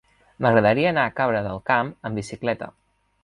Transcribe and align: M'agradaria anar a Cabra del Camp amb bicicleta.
M'agradaria 0.43 0.87
anar 0.91 1.03
a 1.09 1.11
Cabra 1.19 1.43
del 1.47 1.61
Camp 1.71 1.93
amb 2.09 2.21
bicicleta. 2.21 2.71